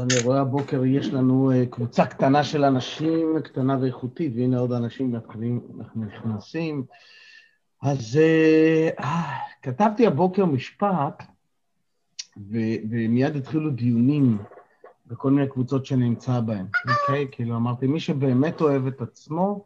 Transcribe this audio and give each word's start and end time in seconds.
אז 0.00 0.06
אני 0.06 0.18
רואה 0.18 0.40
הבוקר 0.40 0.84
יש 0.84 1.08
לנו 1.08 1.50
אה, 1.50 1.66
קבוצה 1.66 2.06
קטנה 2.06 2.44
של 2.44 2.64
אנשים, 2.64 3.36
קטנה 3.44 3.78
ואיכותית, 3.80 4.32
והנה 4.36 4.58
עוד 4.58 4.72
אנשים 4.72 5.12
מתחילים, 5.12 5.60
אנחנו 5.78 6.04
נכנסים. 6.04 6.84
אז 7.82 8.18
אה, 8.22 8.88
אה, 9.00 9.36
כתבתי 9.62 10.06
הבוקר 10.06 10.44
משפט, 10.44 11.22
ו, 12.36 12.58
ומיד 12.90 13.36
התחילו 13.36 13.70
דיונים 13.70 14.38
בכל 15.06 15.30
מיני 15.30 15.48
קבוצות 15.48 15.86
שנמצא 15.86 16.40
בהן, 16.40 16.66
אוקיי? 16.88 17.26
כאילו 17.32 17.56
אמרתי, 17.56 17.86
מי 17.86 18.00
שבאמת 18.00 18.60
אוהב 18.60 18.86
את 18.86 19.00
עצמו, 19.00 19.64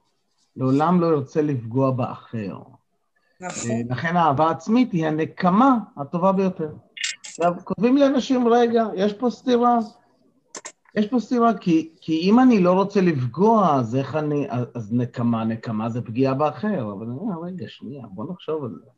לעולם 0.56 1.00
לא 1.00 1.06
ירצה 1.06 1.42
לפגוע 1.42 1.90
באחר. 1.90 2.58
נכון. 3.40 3.70
אה, 3.70 3.76
לכן 3.90 4.16
האהבה 4.16 4.48
העצמית 4.48 4.92
היא 4.92 5.06
הנקמה 5.06 5.78
הטובה 5.96 6.32
ביותר. 6.32 6.72
עכשיו, 7.20 7.54
כותבים 7.64 7.96
לי 7.96 8.06
אנשים, 8.06 8.48
רגע, 8.48 8.84
יש 8.94 9.12
פה 9.12 9.30
סתירה. 9.30 9.78
יש 10.94 11.06
פה 11.06 11.20
סתירה, 11.20 11.58
כי, 11.58 11.90
כי 12.00 12.20
אם 12.20 12.40
אני 12.40 12.60
לא 12.60 12.72
רוצה 12.72 13.00
לפגוע, 13.00 13.76
אז 13.76 13.96
איך 13.96 14.14
אני... 14.14 14.46
אז 14.74 14.92
נקמה, 14.92 15.44
נקמה 15.44 15.90
זה 15.90 16.02
פגיעה 16.02 16.34
באחר. 16.34 16.92
אבל 16.92 17.06
אני 17.06 17.16
אומר, 17.16 17.46
רגע, 17.46 17.64
שנייה, 17.68 18.06
בוא 18.06 18.32
נחשוב 18.32 18.64
על 18.64 18.70
זה. 18.84 18.90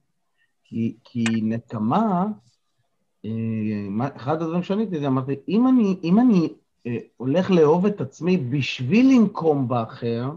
כי, 0.64 0.96
כי 1.04 1.24
נקמה, 1.42 2.26
אה, 3.24 3.30
אחד 4.16 4.42
הדברים 4.42 4.62
שעניתי 4.62 5.00
זה, 5.00 5.06
אמרתי, 5.06 5.34
אם 5.48 5.68
אני, 5.68 5.96
אם 6.04 6.18
אני 6.18 6.48
אה, 6.86 6.96
הולך 7.16 7.50
לאהוב 7.50 7.86
את 7.86 8.00
עצמי 8.00 8.36
בשביל 8.36 9.06
לנקום 9.10 9.68
באחר, 9.68 10.30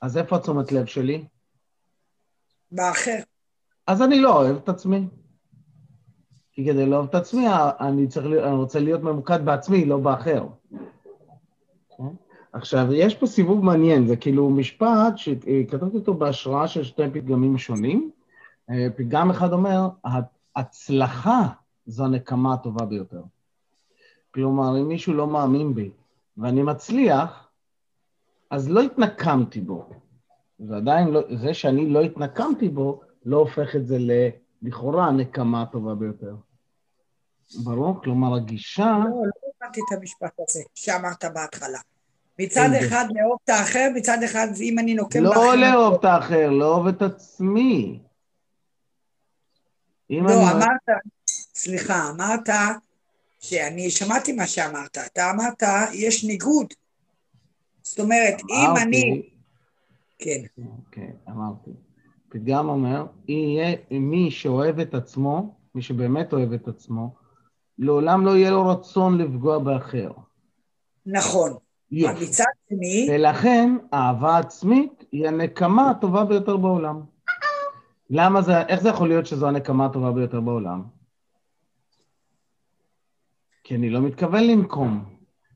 אז 0.00 0.16
איפה 0.16 0.36
התשומת 0.36 0.72
לב 0.72 0.86
שלי? 0.86 1.24
באחר. 2.72 3.18
אז 3.86 4.02
אני 4.02 4.20
לא 4.20 4.36
אוהב 4.36 4.56
את 4.56 4.68
עצמי. 4.68 5.06
כי 6.58 6.64
כדי 6.64 6.86
לאהוב 6.86 7.06
את 7.08 7.14
עצמי, 7.14 7.46
אני, 7.80 8.08
צריך, 8.08 8.26
אני 8.26 8.54
רוצה 8.54 8.80
להיות 8.80 9.02
ממוקד 9.02 9.44
בעצמי, 9.44 9.84
לא 9.84 9.98
באחר. 9.98 10.46
כן? 11.96 12.04
עכשיו, 12.52 12.92
יש 12.92 13.14
פה 13.14 13.26
סיבוב 13.26 13.64
מעניין, 13.64 14.06
זה 14.06 14.16
כאילו 14.16 14.50
משפט 14.50 15.16
שכתבתי 15.16 15.96
אותו 15.96 16.14
בהשראה 16.14 16.68
של 16.68 16.84
שתי 16.84 17.02
פתגמים 17.12 17.58
שונים. 17.58 18.10
אה, 18.70 18.86
פתגם 18.96 19.30
אחד 19.30 19.52
אומר, 19.52 19.88
הצלחה 20.56 21.48
זו 21.86 22.04
הנקמה 22.04 22.54
הטובה 22.54 22.84
ביותר. 22.84 23.22
כלומר, 24.34 24.80
אם 24.80 24.88
מישהו 24.88 25.14
לא 25.14 25.26
מאמין 25.26 25.74
בי 25.74 25.90
ואני 26.38 26.62
מצליח, 26.62 27.48
אז 28.50 28.70
לא 28.70 28.80
התנקמתי 28.80 29.60
בו. 29.60 29.88
ועדיין 30.60 31.08
לא, 31.08 31.20
זה 31.36 31.54
שאני 31.54 31.88
לא 31.88 32.00
התנקמתי 32.00 32.68
בו, 32.68 33.00
לא 33.24 33.36
הופך 33.36 33.76
את 33.76 33.86
זה 33.86 33.98
ל, 33.98 34.10
לכאורה 34.62 35.06
הנקמה 35.06 35.62
הטובה 35.62 35.94
ביותר. 35.94 36.34
ברור? 37.54 38.02
כלומר, 38.02 38.36
הגישה... 38.36 38.96
לא, 39.04 39.10
לא 39.10 39.50
הבנתי 39.62 39.80
את 39.80 39.98
המשפט 39.98 40.40
הזה 40.48 40.62
שאמרת 40.74 41.24
בהתחלה. 41.34 41.78
מצד? 42.38 42.68
אחד 42.86 43.04
לאהוב 43.14 43.38
את 43.44 43.48
האחר, 43.48 43.88
מצד 43.94 44.18
אחד 44.24 44.46
אם 44.60 44.78
אני 44.78 44.94
נוקם 44.94 45.22
לא 45.22 45.30
באחר... 45.30 45.54
לאהוב 45.54 45.94
את 45.94 46.04
האחר, 46.04 46.50
לאהוב 46.50 46.86
את 46.86 47.02
עצמי. 47.02 47.98
אם 50.10 50.26
לא, 50.26 50.32
אמרת, 50.32 50.98
סליחה, 51.54 52.10
אמרת 52.10 52.48
שאני 53.40 53.90
שמעתי 53.90 54.32
מה 54.32 54.46
שאמרת. 54.46 54.98
אתה 54.98 55.30
אמרת, 55.30 55.62
יש 55.92 56.24
ניגוד. 56.24 56.66
זאת 57.82 58.00
אומרת, 58.00 58.34
אם 58.50 58.82
אני... 58.82 59.22
כן. 60.18 60.40
אוקיי, 60.78 61.12
אמרתי. 61.28 61.70
פתגם 62.28 62.68
אומר, 62.68 63.06
יהיה 63.28 63.76
מי 63.90 64.30
שאוהב 64.30 64.78
את 64.78 64.94
עצמו, 64.94 65.54
מי 65.74 65.82
שבאמת 65.82 66.32
אוהב 66.32 66.52
את 66.52 66.68
עצמו, 66.68 67.14
לעולם 67.78 68.26
לא 68.26 68.36
יהיה 68.36 68.50
לו 68.50 68.66
רצון 68.66 69.18
לפגוע 69.18 69.58
באחר. 69.58 70.10
נכון. 71.06 71.52
יופי. 71.90 72.24
מצד 72.24 72.44
שני, 72.68 73.08
ולכן 73.10 73.76
אהבה 73.94 74.38
עצמית 74.38 75.04
היא 75.12 75.28
הנקמה 75.28 75.90
הטובה 75.90 76.24
ביותר 76.24 76.56
בעולם. 76.56 77.00
למה 78.10 78.42
זה, 78.42 78.62
איך 78.62 78.80
זה 78.80 78.88
יכול 78.88 79.08
להיות 79.08 79.26
שזו 79.26 79.48
הנקמה 79.48 79.86
הטובה 79.86 80.12
ביותר 80.12 80.40
בעולם? 80.40 80.82
כי 83.64 83.74
אני 83.74 83.90
לא 83.90 84.00
מתכוון 84.00 84.44
לנקום. 84.44 85.04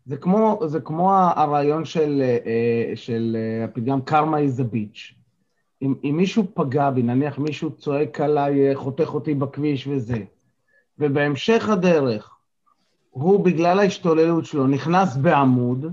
זה 0.04 0.16
כמו, 0.16 0.60
זה 0.66 0.80
כמו 0.80 1.14
הרעיון 1.14 1.84
של, 1.84 2.22
אה, 2.46 2.92
של 2.96 3.36
אה, 3.38 3.64
הפתגם 3.64 4.02
קרמה 4.02 4.38
is 4.38 4.60
a 4.60 4.74
bitch. 4.74 5.14
אם, 5.82 5.94
אם 6.04 6.14
מישהו 6.16 6.44
פגע 6.54 6.90
בי, 6.90 7.02
נניח 7.02 7.38
מישהו 7.38 7.70
צועק 7.70 8.20
עליי, 8.20 8.68
אה, 8.68 8.74
חותך 8.76 9.14
אותי 9.14 9.34
בכביש 9.34 9.86
וזה, 9.86 10.24
ובהמשך 10.98 11.68
הדרך 11.68 12.36
הוא, 13.10 13.44
בגלל 13.44 13.78
ההשתוללות 13.78 14.44
שלו, 14.44 14.66
נכנס 14.66 15.16
בעמוד, 15.16 15.86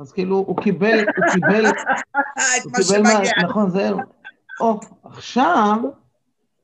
אז 0.00 0.12
כאילו, 0.12 0.36
הוא 0.36 0.56
קיבל, 0.62 0.98
הוא 0.98 1.24
קיבל, 1.32 1.66
הוא 2.64 2.72
קיבל 2.72 3.02
מה... 3.02 3.44
נכון, 3.44 3.70
זהו. 3.70 3.98
או, 4.60 4.80
עכשיו 5.04 5.78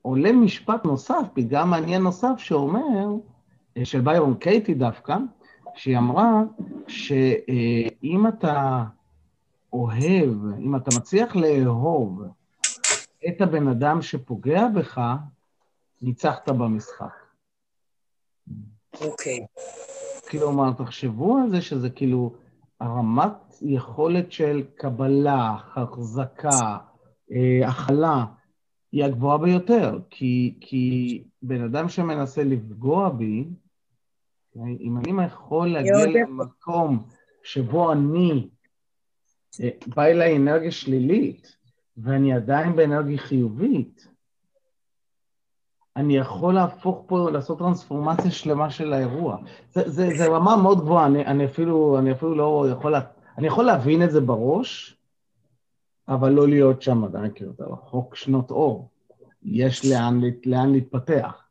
עולה 0.01 0.31
משפט 0.31 0.85
נוסף, 0.85 1.21
פתגם 1.33 1.69
מעניין 1.69 2.01
נוסף, 2.01 2.33
שאומר, 2.37 3.07
אה, 3.77 3.85
של 3.85 4.01
ביירון 4.01 4.35
קייטי 4.35 4.73
דווקא, 4.73 5.17
שהיא 5.75 5.97
אמרה 5.97 6.41
שאם 6.87 8.27
אתה 8.27 8.83
אוהב, 9.73 10.29
אם 10.59 10.75
אתה 10.75 10.89
מצליח 10.97 11.35
לאהוב 11.35 12.23
את 13.27 13.41
הבן 13.41 13.67
אדם 13.67 14.01
שפוגע 14.01 14.67
בך, 14.67 15.01
ניצחת 16.03 16.49
במשחק. 16.49 17.23
אוקיי. 19.01 19.45
כלומר, 20.29 20.73
תחשבו 20.73 21.37
על 21.37 21.49
זה 21.49 21.61
שזה 21.61 21.89
כאילו 21.89 22.35
הרמת 22.79 23.33
יכולת 23.61 24.31
של 24.31 24.63
קבלה, 24.75 25.55
החזקה, 25.75 26.77
אה, 27.31 27.67
הכלה, 27.67 28.25
היא 28.91 29.03
הגבוהה 29.03 29.37
ביותר. 29.37 29.99
כי, 30.09 30.57
כי 30.61 31.23
בן 31.41 31.63
אדם 31.63 31.89
שמנסה 31.89 32.43
לפגוע 32.43 33.09
בי, 33.09 33.45
אם 34.55 34.97
אני 34.97 35.25
יכול 35.25 35.67
להגיע. 35.67 36.05
למקום 36.05 37.03
שבו 37.43 37.91
אני, 37.91 38.49
אה, 39.61 39.69
בא 39.95 40.03
אליי 40.03 40.37
אנרגיה 40.37 40.71
שלילית, 40.71 41.57
ואני 41.97 42.33
עדיין 42.33 42.75
באנרגיה 42.75 43.17
חיובית, 43.17 44.12
אני 45.95 46.17
יכול 46.17 46.53
להפוך 46.53 47.03
פה, 47.07 47.31
לעשות 47.31 47.59
טרנספורמציה 47.59 48.31
שלמה 48.31 48.69
של 48.69 48.93
האירוע. 48.93 49.37
זה, 49.73 49.89
זה, 49.89 50.09
זה 50.17 50.27
רמה 50.27 50.55
מאוד 50.55 50.79
גבוהה, 50.79 51.05
אני, 51.05 51.25
אני, 51.25 51.45
אפילו, 51.45 51.99
אני 51.99 52.11
אפילו 52.11 52.35
לא 52.35 52.65
יכול, 52.71 52.91
לה, 52.91 53.01
אני 53.37 53.47
יכול 53.47 53.65
להבין 53.65 54.03
את 54.03 54.11
זה 54.11 54.21
בראש, 54.21 54.97
אבל 56.07 56.31
לא 56.31 56.47
להיות 56.47 56.81
שם 56.81 57.03
עדיין, 57.03 57.31
כאילו, 57.35 57.51
אתה 57.51 57.63
רחוק 57.63 58.15
שנות 58.15 58.51
אור. 58.51 58.89
יש 59.43 59.85
לאן, 59.85 60.21
לאן 60.45 60.71
להתפתח. 60.71 61.43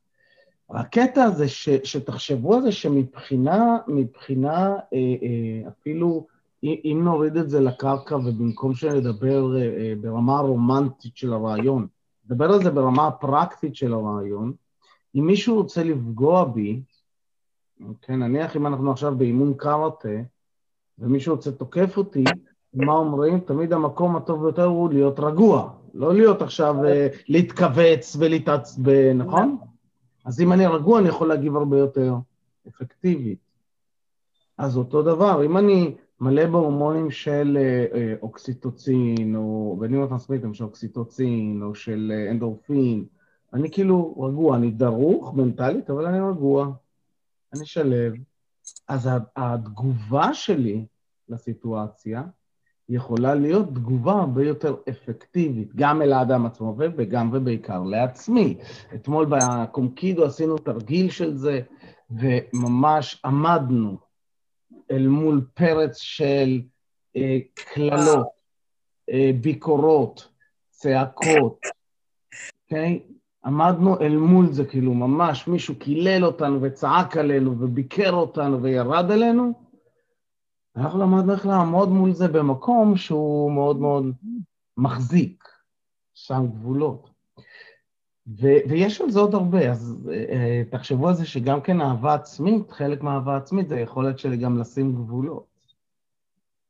הקטע 0.71 1.25
הזה, 1.25 1.49
ש, 1.49 1.69
שתחשבו 1.85 2.55
על 2.55 2.63
זה 2.63 2.73
שמבחינה, 2.73 3.79
מבחינה, 3.89 4.77
אה, 4.93 4.99
אה, 5.23 5.69
אפילו 5.69 6.27
אם 6.65 7.01
נוריד 7.05 7.37
את 7.37 7.51
זה 7.51 7.61
לקרקע 7.61 8.17
ובמקום 8.17 8.75
שנדבר 8.75 9.57
אה, 9.57 9.63
אה, 9.63 9.93
ברמה 10.01 10.39
הרומנטית 10.39 11.17
של 11.17 11.33
הרעיון, 11.33 11.87
נדבר 12.27 12.53
על 12.53 12.63
זה 12.63 12.71
ברמה 12.71 13.07
הפרקטית 13.07 13.77
של 13.77 13.93
הרעיון, 13.93 14.53
אם 15.15 15.27
מישהו 15.27 15.57
רוצה 15.57 15.85
לפגוע 15.85 16.45
בי, 16.45 16.83
כן, 18.03 18.23
נניח 18.23 18.57
אם 18.57 18.67
אנחנו 18.67 18.93
עכשיו 18.93 19.15
באימון 19.17 19.55
קראטה, 19.57 20.09
ומישהו 20.99 21.35
רוצה 21.35 21.53
תוקף 21.53 21.97
אותי, 21.97 22.25
מה 22.75 22.93
אומרים? 22.93 23.41
תמיד 23.41 23.73
המקום 23.73 24.17
הטוב 24.17 24.43
ביותר 24.43 24.65
הוא 24.65 24.93
להיות 24.93 25.21
רגוע, 25.21 25.71
לא 25.95 26.15
להיות 26.15 26.43
עכשיו 26.43 26.85
אה, 26.85 27.09
להתכווץ 27.29 28.17
ולהתעצבן, 28.19 29.19
נכון? 29.19 29.59
אז 30.25 30.41
אם 30.41 30.53
אני 30.53 30.67
רגוע, 30.67 30.99
אני 30.99 31.09
יכול 31.09 31.29
להגיב 31.29 31.57
הרבה 31.57 31.79
יותר 31.79 32.15
אפקטיבית. 32.69 33.39
אז 34.59 34.77
אותו 34.77 35.03
דבר, 35.03 35.45
אם 35.45 35.57
אני 35.57 35.95
מלא 36.23 36.47
בהורמונים 36.47 37.11
של 37.11 37.59
אה, 37.61 37.87
אה, 37.95 38.15
אוקסיטוצין, 38.23 39.37
או 39.37 39.77
בנימוטרנסמיטרים 39.81 40.55
של 40.55 40.65
אוקסיטוצין, 40.65 41.63
או 41.63 41.75
של 41.75 42.13
אה, 42.15 42.31
אנדורפין, 42.31 43.05
אני 43.55 43.71
כאילו 43.71 44.15
רגוע, 44.21 44.57
אני 44.57 44.71
דרוך 44.71 45.35
מנטלית, 45.35 45.91
אבל 45.91 46.07
אני 46.07 46.21
רגוע, 46.21 46.73
אני 47.55 47.67
שלב. 47.67 48.13
אז 48.89 49.09
התגובה 49.37 50.35
שלי 50.35 50.87
לסיטואציה 51.29 52.23
יכולה 52.89 53.35
להיות 53.35 53.69
תגובה 53.75 54.13
הרבה 54.13 54.45
יותר 54.45 54.77
אפקטיבית, 54.89 55.75
גם 55.77 56.03
אל 56.03 56.13
האדם 56.13 56.47
עצמו 56.47 56.77
וגם 56.79 57.31
ובעיקר 57.33 57.83
לעצמי. 57.83 58.59
אתמול 58.95 59.27
בקומקידו 59.31 60.25
עשינו 60.25 60.59
תרגיל 60.59 61.11
של 61.11 61.37
זה, 61.37 61.61
וממש 62.11 63.23
עמדנו 63.25 64.12
אל 64.93 65.07
מול 65.07 65.47
פרץ 65.55 65.99
של 65.99 66.63
אה, 67.17 67.39
קללות, 67.55 68.27
אה, 69.11 69.31
ביקורות, 69.41 70.29
צעקות, 70.71 71.61
אוקיי? 72.65 73.03
עמדנו 73.45 74.01
אל 74.01 74.17
מול 74.17 74.53
זה, 74.53 74.65
כאילו 74.65 74.95
ממש 74.95 75.49
מישהו 75.49 75.79
קילל 75.79 76.25
אותנו 76.25 76.63
וצעק 76.63 77.17
עלינו 77.17 77.61
וביקר 77.61 78.13
אותנו 78.13 78.63
וירד 78.63 79.11
עלינו, 79.11 79.53
אנחנו 80.77 81.01
למדנו 81.01 81.33
איך 81.33 81.47
לעמוד 81.47 81.89
מול 81.89 82.13
זה 82.13 82.29
במקום 82.29 82.97
שהוא 82.97 83.53
מאוד 83.53 83.81
מאוד 83.81 84.05
מחזיק, 84.77 85.45
שם 86.15 86.47
גבולות. 86.47 87.12
ו- 88.27 88.63
ויש 88.69 89.01
על 89.01 89.11
זה 89.11 89.21
עוד 89.21 89.35
הרבה, 89.35 89.71
אז 89.71 89.97
uh, 90.05 90.71
תחשבו 90.71 91.09
על 91.09 91.15
זה 91.15 91.27
שגם 91.27 91.61
כן 91.61 91.81
אהבה 91.81 92.15
עצמית, 92.15 92.71
חלק 92.71 93.03
מהאהבה 93.03 93.37
עצמית 93.37 93.69
זה 93.69 93.77
היכולת 93.77 94.19
שלי 94.19 94.37
גם 94.37 94.59
לשים 94.59 94.93
גבולות. 94.93 95.75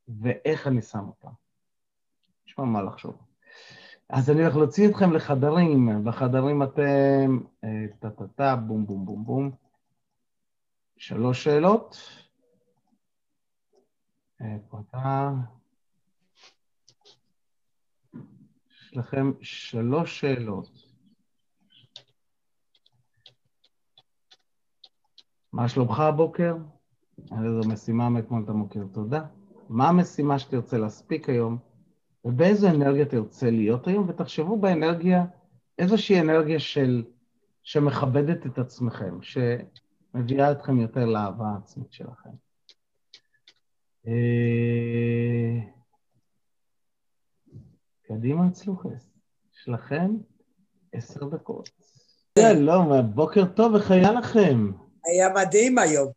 ואיך 0.09 0.67
אני 0.67 0.83
שם 0.83 1.07
אותם. 1.07 1.33
יש 2.47 2.59
מה 2.59 2.83
לחשוב. 2.83 3.17
אז 4.09 4.31
אני 4.31 4.43
הולך 4.43 4.57
להוציא 4.57 4.89
אתכם 4.89 5.13
לחדרים, 5.13 6.05
בחדרים 6.05 6.63
אתם 6.63 7.39
טה-טה-טה, 7.99 8.57
בום 8.57 8.87
בום 8.87 9.07
בום 9.07 9.25
בום. 9.25 9.51
שלוש 10.97 11.45
שאלות. 11.45 11.97
פרטה. 14.69 15.33
יש 18.71 18.97
לכם 18.97 19.33
שלוש 19.43 20.21
שאלות. 20.21 20.92
מה 25.53 25.69
שלומך 25.69 26.01
הבוקר? 26.01 26.57
איזו 27.19 27.69
משימה 27.69 28.09
מאתמול 28.09 28.43
אתה 28.45 28.53
מוכר, 28.53 28.85
תודה. 28.93 29.25
מה 29.69 29.89
המשימה 29.89 30.39
שתרצה 30.39 30.79
להספיק 30.79 31.29
היום, 31.29 31.59
ובאיזו 32.25 32.69
אנרגיה 32.69 33.05
תרצה 33.05 33.51
להיות 33.51 33.87
היום, 33.87 34.09
ותחשבו 34.09 34.57
באנרגיה, 34.57 35.25
איזושהי 35.79 36.21
אנרגיה 36.21 36.61
של, 36.61 37.05
שמכבדת 37.63 38.47
את 38.47 38.59
עצמכם, 38.59 39.19
שמביאה 39.23 40.53
אתכם 40.53 40.81
יותר 40.81 41.07
לאהבה 41.07 41.47
העצמית 41.47 41.93
שלכם. 41.93 42.31
אה, 44.07 45.61
קדימה 48.03 48.51
צלוחס, 48.51 49.11
יש 49.55 49.69
לכם 49.69 50.17
עשר 50.93 51.29
דקות. 51.29 51.71
שלום, 52.39 53.15
בוקר 53.15 53.45
טוב, 53.45 53.75
איך 53.75 53.91
היה 53.91 54.13
לכם? 54.13 54.73
היה 55.05 55.29
מדהים 55.29 55.79
היום, 55.79 56.13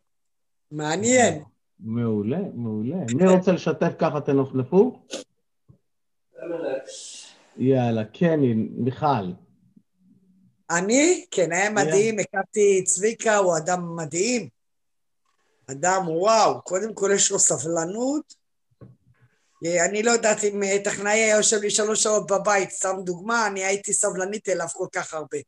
מעניין. 0.70 1.42
מעולה, 1.80 2.38
מעולה. 2.54 2.96
מי 3.14 3.26
רוצה 3.26 3.52
לשתף 3.52 3.92
ככה 3.98 4.20
תנופנפו? 4.20 5.00
יאללה, 7.56 8.02
כן, 8.12 8.40
מיכל. 8.70 9.32
אני? 10.70 11.24
כן, 11.30 11.52
היה 11.52 11.70
מדהים, 11.70 12.18
הכרתי 12.18 12.84
צביקה, 12.84 13.36
הוא 13.36 13.56
אדם 13.56 13.96
מדהים. 13.96 14.48
אדם, 15.70 16.08
וואו, 16.08 16.62
קודם 16.62 16.94
כל 16.94 17.10
יש 17.14 17.30
לו 17.30 17.38
סבלנות. 17.38 18.34
אני 19.88 20.02
לא 20.02 20.10
יודעת 20.10 20.44
אם 20.44 20.62
טכנאי 20.84 21.12
היה 21.12 21.36
יושב 21.36 21.56
לי 21.56 21.70
שלוש 21.70 22.02
שעות 22.02 22.30
בבית, 22.30 22.70
סתם 22.70 22.96
דוגמה, 23.04 23.46
אני 23.46 23.64
הייתי 23.64 23.92
סבלנית 23.92 24.48
אליו 24.48 24.66
כל 24.68 24.86
כך 24.92 25.14
הרבה. 25.14 25.38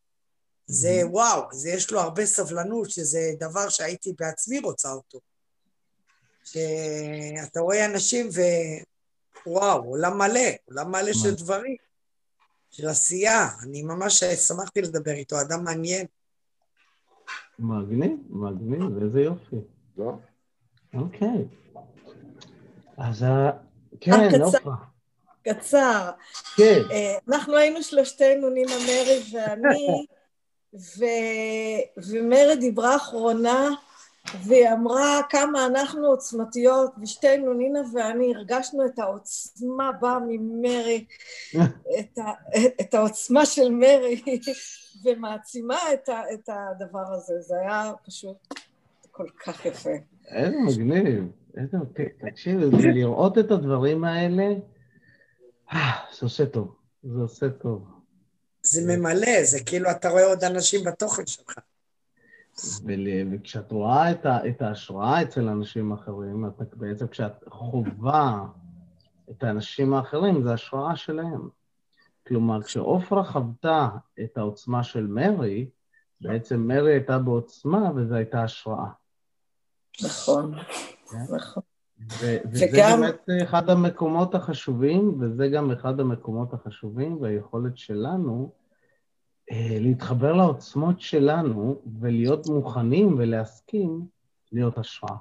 זה 0.68 1.02
וואו, 1.04 1.42
זה 1.52 1.70
יש 1.70 1.90
לו 1.90 2.00
הרבה 2.00 2.26
סבלנות, 2.26 2.90
שזה 2.90 3.20
דבר 3.38 3.68
שהייתי 3.68 4.12
בעצמי 4.18 4.58
רוצה 4.58 4.92
אותו. 4.92 5.18
שאתה 6.44 7.60
רואה 7.60 7.86
אנשים 7.86 8.28
ווואו, 9.46 9.84
עולם 9.84 10.18
מלא, 10.18 10.50
עולם 10.68 10.92
מלא 10.92 11.12
של 11.12 11.34
דברים, 11.34 11.76
של 12.70 12.88
עשייה. 12.88 13.48
אני 13.62 13.82
ממש 13.82 14.24
שמחתי 14.24 14.82
לדבר 14.82 15.12
איתו, 15.12 15.40
אדם 15.40 15.64
מעניין. 15.64 16.06
מגניב, 17.58 18.12
מגניב, 18.30 19.02
איזה 19.02 19.20
יופי. 19.20 19.56
לא? 19.96 20.12
אוקיי. 20.94 21.44
אז 22.96 23.24
כן, 24.00 24.42
עופרה. 24.42 24.76
קצר. 25.44 26.10
כן. 26.56 26.82
אה, 26.90 27.18
אנחנו 27.28 27.56
היינו 27.56 27.82
שלושתנו, 27.82 28.50
נינה 28.50 28.76
מרי 28.86 29.22
ואני, 29.32 30.06
ו... 30.74 31.04
ומרי 31.96 32.56
דיברה 32.56 32.96
אחרונה 32.96 33.70
והיא 34.46 34.68
אמרה 34.72 35.20
כמה 35.30 35.66
אנחנו 35.66 36.06
עוצמתיות, 36.06 36.90
ושתינו, 37.02 37.54
נינה 37.54 37.80
ואני, 37.92 38.34
הרגשנו 38.34 38.86
את 38.86 38.98
העוצמה 38.98 39.92
באה 39.92 40.18
ממרי, 40.28 41.04
את, 42.00 42.18
ה, 42.18 42.32
את 42.80 42.94
העוצמה 42.94 43.46
של 43.46 43.70
מרי, 43.70 44.22
ומעצימה 45.04 45.78
את, 45.94 46.08
ה, 46.08 46.22
את 46.34 46.48
הדבר 46.48 47.12
הזה. 47.14 47.40
זה 47.40 47.60
היה 47.60 47.92
פשוט 48.06 48.36
כל 49.10 49.26
כך 49.44 49.66
יפה. 49.66 49.90
איזה 50.28 50.56
מגניב, 50.66 51.24
איזה... 51.56 51.78
תקשיב, 52.30 52.60
לראות 52.94 53.38
את 53.38 53.50
הדברים 53.50 54.04
האלה, 54.04 54.46
אה, 55.72 55.90
זה 56.12 56.26
עושה 56.26 56.46
טוב, 56.46 56.74
זה 57.02 57.20
עושה 57.20 57.50
טוב. 57.50 57.97
זה 58.70 58.96
ממלא, 58.96 59.44
זה 59.44 59.64
כאילו 59.64 59.90
אתה 59.90 60.08
רואה 60.08 60.26
עוד 60.26 60.44
אנשים 60.44 60.84
בתוכן 60.84 61.26
שלך. 61.26 61.58
וכשאת 63.32 63.72
רואה 63.72 64.10
את, 64.10 64.26
ה, 64.26 64.48
את 64.48 64.62
ההשראה 64.62 65.22
אצל 65.22 65.48
אנשים 65.48 65.92
אחרים, 65.92 66.46
את 66.46 66.74
בעצם 66.74 67.08
כשאת 67.08 67.32
חווה 67.48 68.44
את 69.30 69.42
האנשים 69.42 69.94
האחרים, 69.94 70.42
זה 70.42 70.52
השראה 70.52 70.96
שלהם. 70.96 71.48
כלומר, 72.26 72.62
כשעופרה 72.62 73.24
חוותה 73.24 73.88
את 74.24 74.38
העוצמה 74.38 74.84
של 74.84 75.06
מרי, 75.06 75.70
בעצם 76.20 76.60
מרי 76.60 76.92
הייתה 76.92 77.18
בעוצמה 77.18 77.90
וזו 77.96 78.14
הייתה 78.14 78.42
השראה. 78.42 78.88
נכון, 80.02 80.54
כן? 81.10 81.34
נכון. 81.36 81.62
וזה 82.06 82.38
וגם... 82.72 83.00
באמת 83.00 83.42
אחד 83.42 83.70
המקומות 83.70 84.34
החשובים, 84.34 85.16
וזה 85.20 85.48
גם 85.48 85.70
אחד 85.70 86.00
המקומות 86.00 86.54
החשובים, 86.54 87.18
והיכולת 87.20 87.78
שלנו 87.78 88.50
אה, 89.50 89.76
להתחבר 89.80 90.32
לעוצמות 90.32 91.00
שלנו 91.00 91.82
ולהיות 92.00 92.46
מוכנים 92.46 93.14
ולהסכים 93.18 94.06
להיות 94.52 94.78
השראה. 94.78 95.16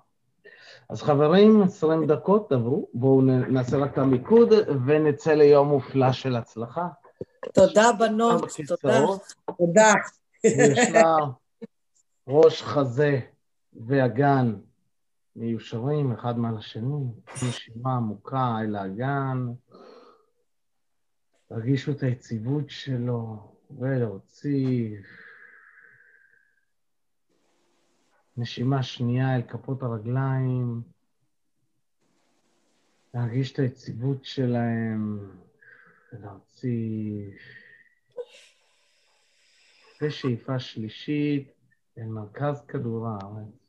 אז 0.90 1.02
חברים, 1.02 1.62
20 1.62 2.08
דקות 2.08 2.52
עברו, 2.52 2.88
בואו 2.94 3.22
נעשה 3.22 3.78
רק 3.78 3.94
את 3.94 3.98
המיקוד 3.98 4.54
ונצא 4.86 5.34
ליום 5.34 5.68
מופלא 5.68 6.12
של 6.12 6.36
הצלחה. 6.36 6.88
תודה 7.54 7.92
בנות, 8.00 8.46
תודה. 8.68 9.06
תודה. 9.58 9.94
יש 10.44 10.90
לה 10.94 11.16
ראש 12.28 12.62
חזה 12.62 13.20
ואגן 13.88 14.54
מיושרים 15.38 16.12
אחד 16.12 16.38
מעל 16.38 16.58
השני, 16.58 17.06
נשימה 17.48 17.96
עמוקה 17.96 18.58
אל 18.62 18.76
האגן, 18.76 19.38
תרגישו 21.48 21.92
את 21.92 22.04
היציבות 22.04 22.70
שלו. 22.70 23.54
ולהוציא 23.72 24.98
נשימה 28.38 28.84
שנייה 28.84 29.36
אל 29.36 29.42
כפות 29.42 29.84
הרגליים, 29.84 30.82
להרגיש 33.14 33.54
את 33.54 33.60
היציבות 33.60 34.26
שלהם 34.26 35.32
ולהוציא 36.14 37.32
ושאיפה 40.02 40.60
שלישית 40.60 41.52
אל 41.98 42.06
מרכז 42.06 42.66
כדור 42.68 43.08
הארץ 43.08 43.67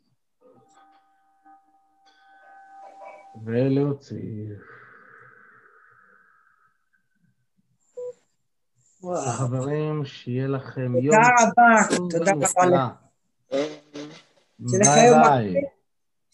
ולהוציא. 3.44 4.54
חברים, 9.36 10.04
שיהיה 10.04 10.46
לכם 10.46 10.96
יום... 10.96 11.16
תודה 11.16 11.28
רבה, 11.40 12.08
תודה 12.10 12.32
רבה. 12.32 12.88
ביי 14.58 15.10
ביי. 15.22 15.54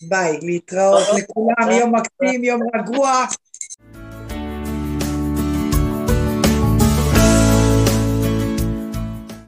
ביי, 0.08 0.38
להתראות 0.42 1.02
לכולם, 1.18 1.70
יום 1.80 1.94
מקסים, 1.94 2.44
יום 2.44 2.60
רגוע, 2.74 3.24